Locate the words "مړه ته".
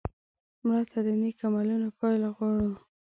0.65-0.99